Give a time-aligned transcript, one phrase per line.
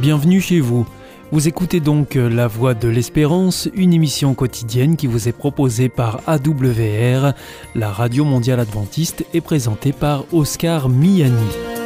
[0.00, 0.86] Bienvenue chez vous.
[1.32, 6.20] Vous écoutez donc La Voix de l'Espérance, une émission quotidienne qui vous est proposée par
[6.28, 7.32] AWR,
[7.74, 11.77] la Radio Mondiale Adventiste, et présentée par Oscar Miani.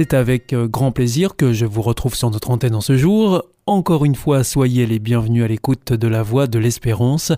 [0.00, 3.42] C'est avec euh, grand plaisir que je vous retrouve sur notre antenne en ce jour.
[3.66, 7.32] Encore une fois, soyez les bienvenus à l'écoute de la Voix de l'Espérance,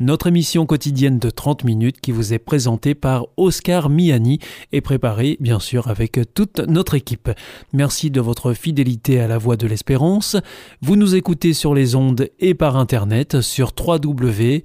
[0.00, 4.38] notre émission quotidienne de 30 minutes qui vous est présentée par Oscar Miani
[4.72, 7.28] et préparée bien sûr avec toute notre équipe.
[7.74, 10.38] Merci de votre fidélité à la Voix de l'Espérance.
[10.80, 14.64] Vous nous écoutez sur les ondes et par internet sur www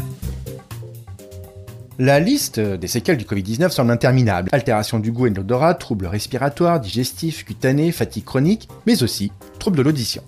[2.03, 4.49] La liste des séquelles du Covid-19 semble interminable.
[4.53, 9.77] Altération du goût et de l'odorat, troubles respiratoires, digestifs, cutanés, fatigue chronique, mais aussi troubles
[9.77, 10.23] de l'audition.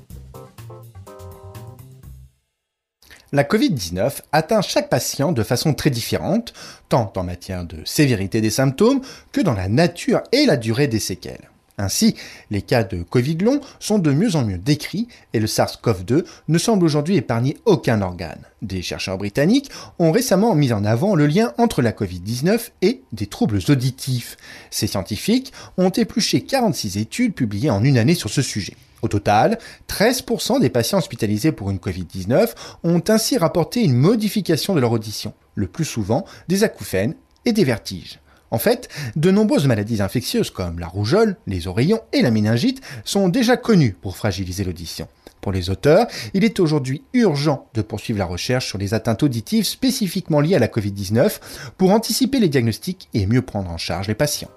[3.32, 6.54] La Covid-19 atteint chaque patient de façon très différente,
[6.90, 9.02] tant en matière de sévérité des symptômes
[9.32, 11.50] que dans la nature et la durée des séquelles.
[11.78, 12.16] Ainsi,
[12.52, 16.58] les cas de Covid long sont de mieux en mieux décrits et le SARS-CoV-2 ne
[16.58, 18.42] semble aujourd'hui épargner aucun organe.
[18.62, 23.26] Des chercheurs britanniques ont récemment mis en avant le lien entre la Covid-19 et des
[23.26, 24.38] troubles auditifs.
[24.70, 28.76] Ces scientifiques ont épluché 46 études publiées en une année sur ce sujet.
[29.02, 29.58] Au total,
[29.90, 32.52] 13% des patients hospitalisés pour une Covid-19
[32.84, 37.66] ont ainsi rapporté une modification de leur audition, le plus souvent des acouphènes et des
[37.66, 38.20] vertiges.
[38.54, 43.28] En fait, de nombreuses maladies infectieuses comme la rougeole, les oreillons et la méningite sont
[43.28, 45.08] déjà connues pour fragiliser l'audition.
[45.42, 46.06] Pour les auteurs,
[46.36, 50.60] il est aujourd'hui urgent de poursuivre la recherche sur les atteintes auditives spécifiquement liées à
[50.60, 51.40] la Covid-19
[51.78, 54.52] pour anticiper les diagnostics et mieux prendre en charge les patients.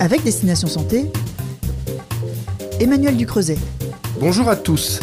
[0.00, 1.06] Avec Destination Santé,
[2.80, 3.58] Emmanuel Ducreuset.
[4.18, 5.00] Bonjour à tous.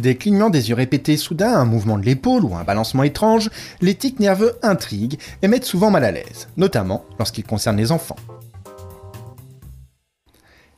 [0.00, 3.50] Des clignements des yeux répétés soudains, un mouvement de l'épaule ou un balancement étrange,
[3.82, 8.16] les tics nerveux intriguent et mettent souvent mal à l'aise, notamment lorsqu'ils concernent les enfants.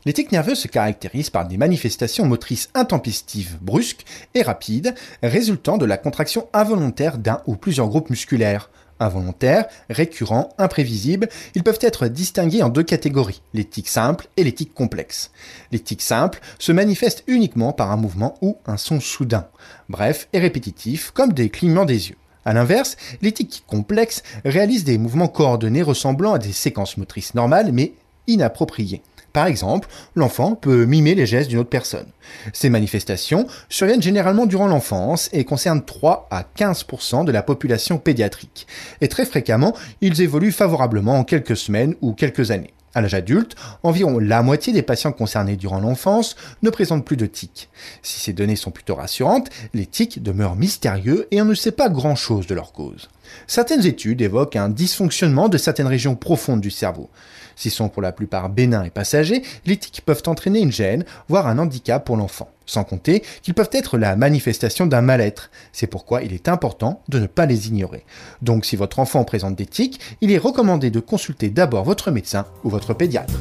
[0.05, 5.87] Les tics nerveux se caractérisent par des manifestations motrices intempestives, brusques et rapides, résultant de
[5.87, 8.71] la contraction involontaire d'un ou plusieurs groupes musculaires,
[9.03, 14.53] involontaires, récurrents, imprévisibles, ils peuvent être distingués en deux catégories, les tics simples et les
[14.53, 15.31] tics complexes.
[15.71, 19.47] Les tics simples se manifestent uniquement par un mouvement ou un son soudain,
[19.89, 22.17] bref et répétitif, comme des clignements des yeux.
[22.45, 27.71] A l'inverse, les tics complexes réalisent des mouvements coordonnés ressemblant à des séquences motrices normales
[27.73, 27.93] mais
[28.27, 29.03] inappropriées.
[29.33, 32.07] Par exemple, l'enfant peut mimer les gestes d'une autre personne.
[32.53, 38.67] Ces manifestations surviennent généralement durant l'enfance et concernent 3 à 15% de la population pédiatrique.
[39.01, 42.75] Et très fréquemment, ils évoluent favorablement en quelques semaines ou quelques années.
[42.95, 47.25] À l'âge adulte, environ la moitié des patients concernés durant l'enfance ne présentent plus de
[47.25, 47.71] tics.
[48.03, 51.89] Si ces données sont plutôt rassurantes, les tics demeurent mystérieux et on ne sait pas
[51.89, 53.09] grand-chose de leur cause.
[53.47, 57.11] Certaines études évoquent un dysfonctionnement de certaines régions profondes du cerveau.
[57.57, 61.47] S'ils sont pour la plupart bénins et passagers, les tics peuvent entraîner une gêne, voire
[61.47, 62.51] un handicap pour l'enfant.
[62.67, 65.51] Sans compter qu'ils peuvent être la manifestation d'un mal-être.
[65.73, 68.05] C'est pourquoi il est important de ne pas les ignorer.
[68.41, 72.47] Donc si votre enfant présente des tics, il est recommandé de consulter d'abord votre médecin
[72.65, 73.35] ou votre pédiatre.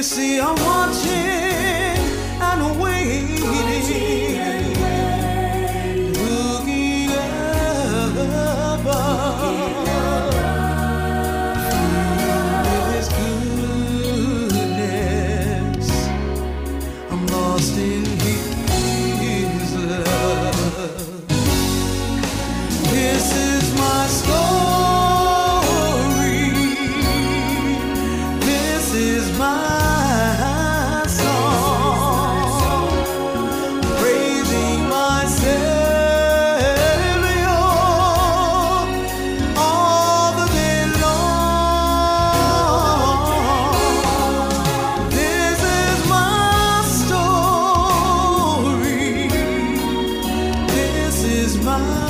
[0.00, 1.29] You see, I'm watching
[51.78, 52.09] is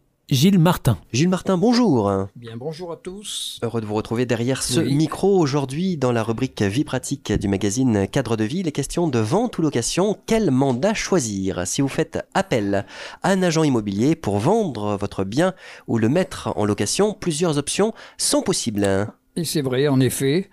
[0.31, 0.97] Gilles Martin.
[1.11, 2.09] Gilles Martin, bonjour.
[2.37, 3.59] Bien, bonjour à tous.
[3.63, 4.95] Heureux de vous retrouver derrière ce Oui.
[4.95, 8.63] micro aujourd'hui dans la rubrique Vie pratique du magazine Cadre de vie.
[8.63, 10.17] Les questions de vente ou location.
[10.27, 11.67] Quel mandat choisir?
[11.67, 12.85] Si vous faites appel
[13.23, 15.53] à un agent immobilier pour vendre votre bien
[15.87, 19.09] ou le mettre en location, plusieurs options sont possibles.
[19.35, 20.49] Et c'est vrai, en effet,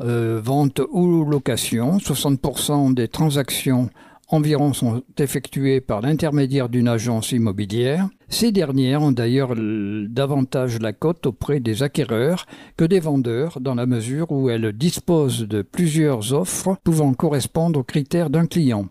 [0.00, 3.88] euh, vente ou location, 60% des transactions
[4.32, 8.08] environ sont effectuées par l'intermédiaire d'une agence immobilière.
[8.28, 12.46] Ces dernières ont d'ailleurs davantage la cote auprès des acquéreurs
[12.76, 17.84] que des vendeurs dans la mesure où elles disposent de plusieurs offres pouvant correspondre aux
[17.84, 18.86] critères d'un client.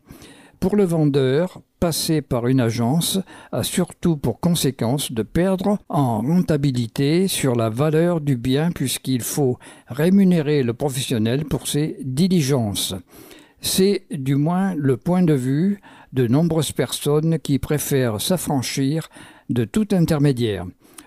[0.60, 3.18] Pour le vendeur, passer par une agence
[3.52, 9.58] a surtout pour conséquence de perdre en rentabilité sur la valeur du bien puisqu'il faut
[9.88, 12.94] rémunérer le professionnel pour ses diligences.
[13.62, 15.80] C'est du moins le point de vue
[16.14, 19.08] de nombreuses personnes qui préfèrent s'affranchir
[19.50, 20.66] de tout intermédiaire.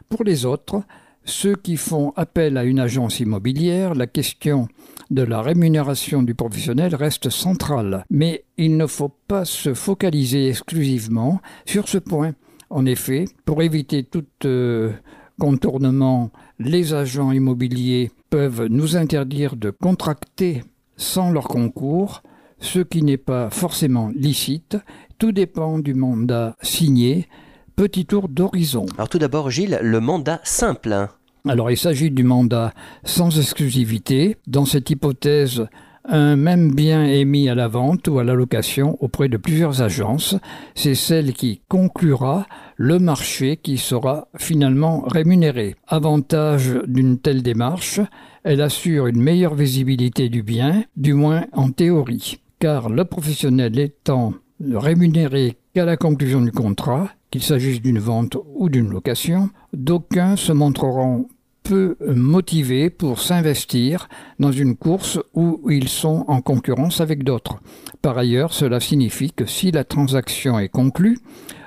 [0.09, 0.83] Pour les autres,
[1.25, 4.69] ceux qui font appel à une agence immobilière, la question
[5.11, 8.05] de la rémunération du professionnel reste centrale.
[8.11, 12.35] Mais il ne faut pas se focaliser exclusivement sur ce point.
[12.71, 14.93] En effet, pour éviter tout euh,
[15.41, 20.63] contournement, les agents immobiliers peuvent nous interdire de contracter
[20.97, 22.23] sans leur concours,
[22.59, 24.77] ce qui n'est pas forcément licite.
[25.19, 27.29] Tout dépend du mandat signé.
[27.77, 28.87] Petit tour d'horizon.
[28.97, 31.09] Alors tout d'abord, Gilles, le mandat simple.
[31.49, 32.73] Alors il s'agit du mandat
[33.05, 34.37] sans exclusivité.
[34.47, 35.67] Dans cette hypothèse,
[36.07, 39.81] un même bien est mis à la vente ou à la location auprès de plusieurs
[39.81, 40.37] agences.
[40.75, 42.47] C'est celle qui conclura
[42.77, 45.77] le marché qui sera finalement rémunéré.
[45.87, 48.01] Avantage d'une telle démarche,
[48.43, 54.33] elle assure une meilleure visibilité du bien, du moins en théorie, car le professionnel étant
[54.73, 60.51] rémunéré qu'à la conclusion du contrat, qu'il s'agisse d'une vente ou d'une location, d'aucuns se
[60.51, 61.29] montreront
[61.63, 67.59] peu motivés pour s'investir dans une course où ils sont en concurrence avec d'autres.
[68.01, 71.19] Par ailleurs, cela signifie que si la transaction est conclue,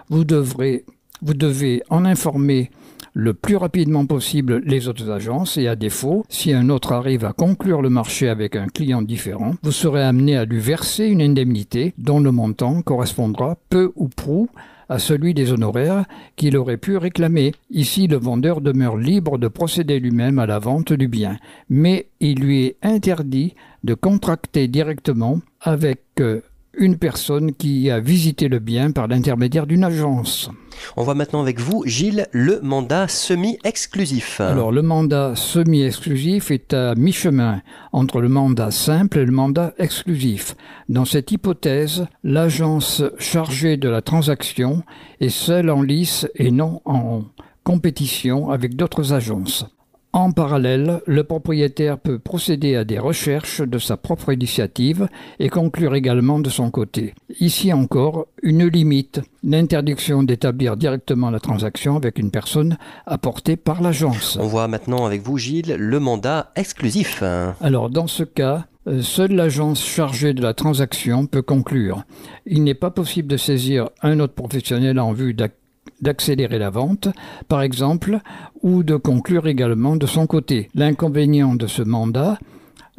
[0.10, 0.84] vous, devrez,
[1.22, 2.72] vous devez en informer
[3.18, 7.34] le plus rapidement possible les autres agences et à défaut, si un autre arrive à
[7.34, 11.96] conclure le marché avec un client différent, vous serez amené à lui verser une indemnité
[11.98, 14.50] dont le montant correspondra peu ou prou
[14.88, 17.54] à celui des honoraires qu'il aurait pu réclamer.
[17.72, 21.38] Ici, le vendeur demeure libre de procéder lui-même à la vente du bien,
[21.72, 26.42] mais il lui est interdit de contracter directement avec euh,
[26.78, 30.50] une personne qui a visité le bien par l'intermédiaire d'une agence.
[30.96, 34.40] On voit maintenant avec vous, Gilles, le mandat semi-exclusif.
[34.42, 37.62] Alors, le mandat semi-exclusif est à mi-chemin
[37.92, 40.56] entre le mandat simple et le mandat exclusif.
[40.88, 44.84] Dans cette hypothèse, l'agence chargée de la transaction
[45.20, 47.24] est seule en lice et non en
[47.64, 49.66] compétition avec d'autres agences.
[50.14, 55.94] En parallèle, le propriétaire peut procéder à des recherches de sa propre initiative et conclure
[55.96, 57.14] également de son côté.
[57.40, 64.40] Ici encore, une limite, l'interdiction d'établir directement la transaction avec une personne apportée par l'agence.
[64.42, 67.22] On voit maintenant avec vous, Gilles, le mandat exclusif.
[67.62, 72.06] Alors, dans ce cas, euh, seule l'agence chargée de la transaction peut conclure.
[72.48, 75.54] Il n'est pas possible de saisir un autre professionnel en vue d'ac-
[76.02, 77.10] d'accélérer la vente,
[77.48, 78.20] par exemple,
[78.62, 80.70] ou de conclure également de son côté.
[80.76, 82.40] L'inconvénient de ce mandat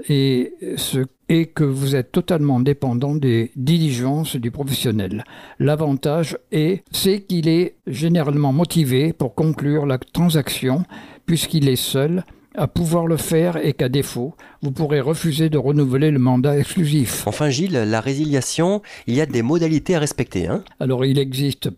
[0.09, 5.25] est, ce, est que vous êtes totalement dépendant des diligences du professionnel.
[5.59, 10.85] L'avantage est, c'est qu'il est généralement motivé pour conclure la transaction,
[11.27, 12.25] puisqu'il est seul
[12.55, 17.27] à pouvoir le faire et qu'à défaut, vous pourrez refuser de renouveler le mandat exclusif.
[17.27, 20.49] Enfin, Gilles, la résiliation, il y a des modalités à respecter.
[20.49, 21.71] Hein Alors, il existe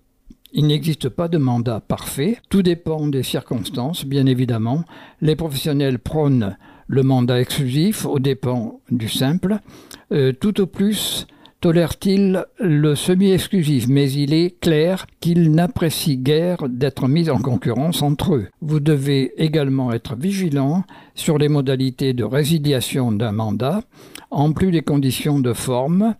[0.52, 4.84] il n'existe pas de mandat parfait, tout dépend des circonstances, bien évidemment.
[5.20, 6.56] Les professionnels prônent
[6.88, 9.58] le mandat exclusif aux dépens du simple.
[10.12, 11.26] Euh, tout au plus
[11.60, 18.34] tolère-t-il le semi-exclusif, mais il est clair qu'ils n'apprécient guère d'être mis en concurrence entre
[18.34, 18.48] eux.
[18.62, 20.84] Vous devez également être vigilant
[21.14, 23.82] sur les modalités de résiliation d'un mandat,
[24.30, 26.14] en plus des conditions de forme,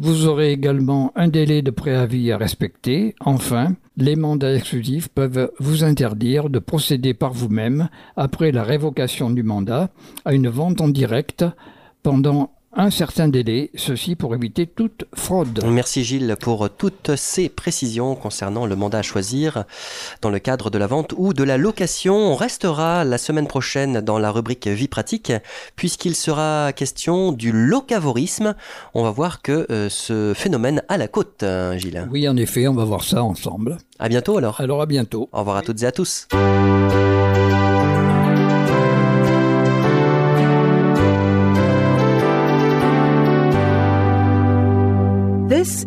[0.00, 3.14] vous aurez également un délai de préavis à respecter.
[3.20, 9.42] Enfin, les mandats exclusifs peuvent vous interdire de procéder par vous-même, après la révocation du
[9.42, 9.90] mandat,
[10.24, 11.44] à une vente en direct
[12.02, 15.64] pendant un certain délai, ceci pour éviter toute fraude.
[15.66, 19.64] Merci Gilles pour toutes ces précisions concernant le mandat à choisir
[20.22, 22.14] dans le cadre de la vente ou de la location.
[22.14, 25.32] On restera la semaine prochaine dans la rubrique vie pratique
[25.74, 28.54] puisqu'il sera question du locavorisme.
[28.94, 32.06] On va voir que euh, ce phénomène a la côte, hein, Gilles.
[32.12, 33.78] Oui, en effet, on va voir ça ensemble.
[33.98, 34.60] À bientôt alors.
[34.60, 35.28] Alors à bientôt.
[35.32, 36.28] Au revoir à toutes et à tous.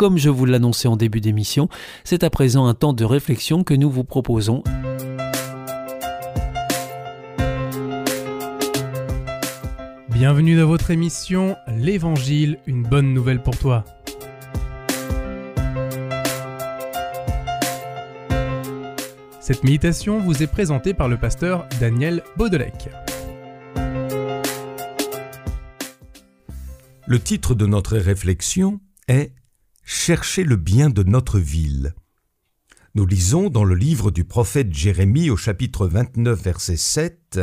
[0.00, 1.68] Comme je vous l'annonçais en début d'émission,
[2.04, 4.64] c'est à présent un temps de réflexion que nous vous proposons.
[10.08, 13.84] Bienvenue dans votre émission L'Évangile, une bonne nouvelle pour toi.
[19.38, 22.88] Cette méditation vous est présentée par le pasteur Daniel Baudelec.
[27.06, 29.32] Le titre de notre réflexion est
[29.92, 31.96] Chercher le bien de notre ville.
[32.94, 37.40] Nous lisons dans le livre du prophète Jérémie au chapitre 29 verset 7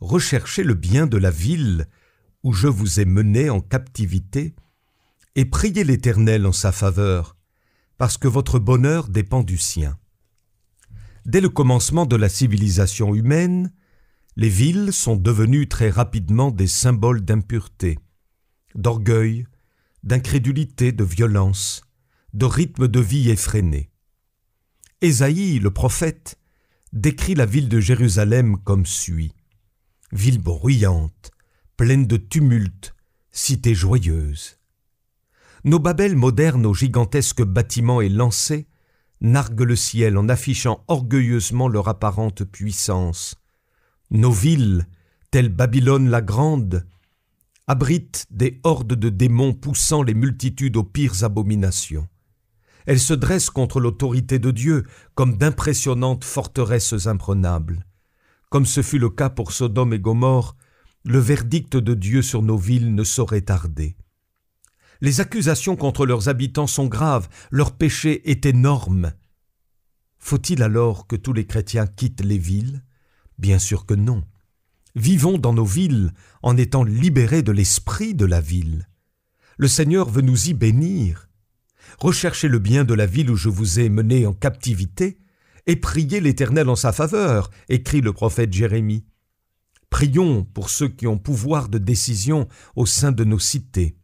[0.00, 1.86] Recherchez le bien de la ville
[2.42, 4.56] où je vous ai mené en captivité
[5.34, 7.36] et priez l'Éternel en sa faveur,
[7.98, 9.98] parce que votre bonheur dépend du sien.
[11.26, 13.70] Dès le commencement de la civilisation humaine,
[14.36, 17.98] les villes sont devenues très rapidement des symboles d'impureté,
[18.74, 19.46] d'orgueil,
[20.02, 21.82] d'incrédulité, de violence,
[22.34, 23.90] de rythme de vie effréné.
[25.00, 26.38] Ésaïe, le prophète,
[26.92, 29.32] décrit la ville de Jérusalem comme suit.
[30.12, 31.30] Ville bruyante,
[31.76, 32.94] pleine de tumulte,
[33.30, 34.58] cité joyeuse.
[35.64, 38.68] Nos Babels modernes aux gigantesques bâtiments élancés
[39.20, 43.36] narguent le ciel en affichant orgueilleusement leur apparente puissance.
[44.10, 44.86] Nos villes,
[45.30, 46.86] telles Babylone la Grande,
[47.68, 52.08] abritent des hordes de démons poussant les multitudes aux pires abominations.
[52.86, 57.84] Elles se dressent contre l'autorité de Dieu comme d'impressionnantes forteresses imprenables.
[58.48, 60.56] Comme ce fut le cas pour Sodome et Gomorre,
[61.04, 63.96] le verdict de Dieu sur nos villes ne saurait tarder.
[65.02, 69.12] Les accusations contre leurs habitants sont graves, leur péché est énorme.
[70.18, 72.82] Faut-il alors que tous les chrétiens quittent les villes?
[73.38, 74.24] Bien sûr que non.
[74.94, 78.88] Vivons dans nos villes en étant libérés de l'esprit de la ville.
[79.56, 81.28] Le Seigneur veut nous y bénir.
[81.98, 85.18] Recherchez le bien de la ville où je vous ai mené en captivité,
[85.66, 89.04] et priez l'Éternel en sa faveur, écrit le prophète Jérémie.
[89.90, 93.98] Prions pour ceux qui ont pouvoir de décision au sein de nos cités,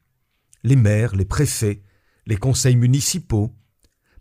[0.63, 1.83] les maires, les préfets,
[2.27, 3.55] les conseils municipaux.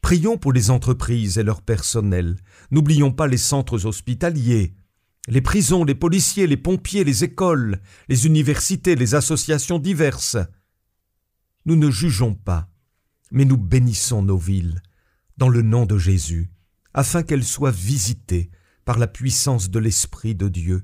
[0.02, 2.36] Prions pour les entreprises et leur personnel.
[2.72, 4.76] N'oublions pas les centres hospitaliers,
[5.28, 10.38] les prisons, les policiers, les pompiers, les écoles, les universités, les associations diverses.
[11.66, 12.70] Nous ne jugeons pas,
[13.32, 14.82] mais nous bénissons nos villes,
[15.38, 16.52] dans le nom de Jésus,
[16.94, 18.52] afin qu'elles soient visitées
[18.86, 20.84] par la puissance de l'Esprit de Dieu.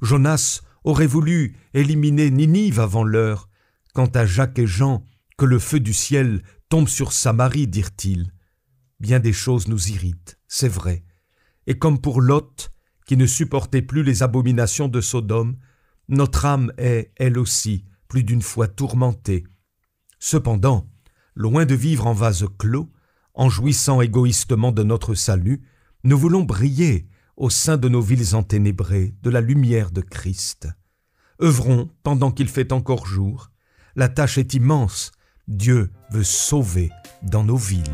[0.00, 3.48] Jonas aurait voulu éliminer Ninive avant l'heure.
[3.94, 5.04] Quant à Jacques et Jean,
[5.36, 8.32] que le feu du ciel tombe sur Samarie, dirent-ils.
[9.00, 11.04] Bien des choses nous irritent, c'est vrai.
[11.66, 12.70] Et comme pour Lot,
[13.08, 15.56] qui ne supportait plus les abominations de Sodome,
[16.08, 19.44] notre âme est, elle aussi, plus d'une fois tourmentée.
[20.18, 20.86] Cependant,
[21.34, 22.92] loin de vivre en vase clos,
[23.32, 25.62] en jouissant égoïstement de notre salut,
[26.04, 30.68] nous voulons briller au sein de nos villes enténébrées de la lumière de Christ.
[31.40, 33.50] Œuvrons pendant qu'il fait encore jour.
[33.96, 35.12] La tâche est immense.
[35.46, 36.90] Dieu veut sauver
[37.22, 37.84] dans nos villes.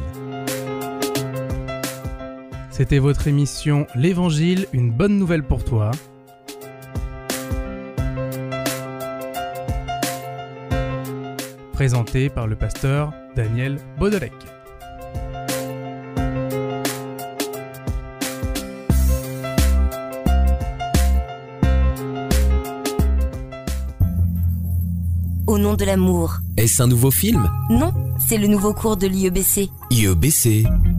[2.76, 5.92] C'était votre émission L'Évangile, une bonne nouvelle pour toi.
[11.72, 14.32] Présentée par le pasteur Daniel Baudelec.
[25.46, 26.38] Au nom de l'amour.
[26.56, 27.48] Est-ce un nouveau film?
[27.70, 29.70] Non, c'est le nouveau cours de l'IEBC.
[29.92, 30.66] IEBC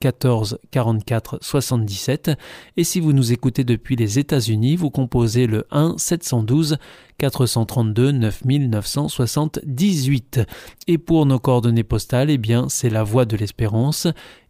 [0.00, 2.30] 14 44 77
[2.76, 6.78] et si vous nous écoutez depuis les États-Unis, vous composez le 1 712
[7.18, 10.40] 432 9978
[10.86, 14.06] et pour nos coordonnées postales, eh bien c'est la Voie de l'Espérance.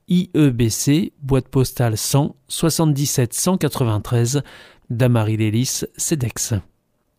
[0.08, 4.42] IEBC boîte postale 100 77 193
[4.90, 6.54] Damary-Lélis Cedex.